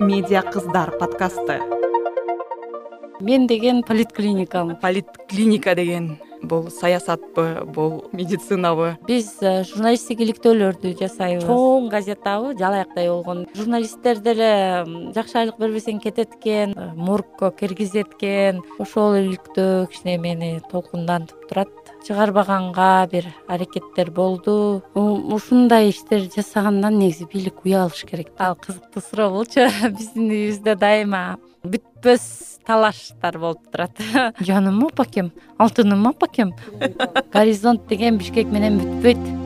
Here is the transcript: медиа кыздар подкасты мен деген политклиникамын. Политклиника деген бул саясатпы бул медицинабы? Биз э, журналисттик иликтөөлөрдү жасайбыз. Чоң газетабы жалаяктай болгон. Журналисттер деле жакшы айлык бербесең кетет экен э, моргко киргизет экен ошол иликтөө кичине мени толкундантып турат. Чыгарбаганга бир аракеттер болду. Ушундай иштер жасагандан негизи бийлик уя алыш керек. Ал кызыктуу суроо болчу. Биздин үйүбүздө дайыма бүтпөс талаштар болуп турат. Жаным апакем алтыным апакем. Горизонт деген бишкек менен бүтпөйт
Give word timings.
медиа 0.00 0.42
кыздар 0.52 0.90
подкасты 0.98 1.79
мен 3.20 3.46
деген 3.46 3.82
политклиникамын. 3.82 4.76
Политклиника 4.80 5.74
деген 5.74 6.18
бул 6.42 6.70
саясатпы 6.70 7.64
бул 7.66 8.04
медицинабы? 8.12 8.96
Биз 9.06 9.32
э, 9.42 9.62
журналисттик 9.68 10.22
иликтөөлөрдү 10.24 10.94
жасайбыз. 10.98 11.46
Чоң 11.46 11.90
газетабы 11.92 12.54
жалаяктай 12.58 13.10
болгон. 13.10 13.44
Журналисттер 13.56 14.20
деле 14.24 14.50
жакшы 15.16 15.40
айлык 15.42 15.60
бербесең 15.60 16.00
кетет 16.02 16.36
экен 16.38 16.74
э, 16.76 16.90
моргко 16.96 17.52
киргизет 17.52 18.16
экен 18.16 18.62
ошол 18.78 19.18
иликтөө 19.20 19.90
кичине 19.92 20.16
мени 20.18 20.50
толкундантып 20.70 21.48
турат. 21.50 21.92
Чыгарбаганга 22.06 23.06
бир 23.12 23.28
аракеттер 23.48 24.10
болду. 24.10 24.82
Ушундай 24.94 25.90
иштер 25.90 26.24
жасагандан 26.34 26.98
негизи 26.98 27.28
бийлик 27.28 27.64
уя 27.64 27.84
алыш 27.84 28.04
керек. 28.08 28.32
Ал 28.38 28.56
кызыктуу 28.56 29.02
суроо 29.02 29.30
болчу. 29.30 29.68
Биздин 29.96 30.30
үйүбүздө 30.32 30.76
дайыма 30.80 31.38
бүтпөс 32.00 32.60
талаштар 32.64 33.36
болуп 33.38 33.60
турат. 33.72 33.92
Жаным 34.40 34.86
апакем 34.86 35.32
алтыным 35.58 36.06
апакем. 36.08 36.54
Горизонт 37.32 37.86
деген 37.88 38.16
бишкек 38.18 38.48
менен 38.48 38.80
бүтпөйт 38.80 39.39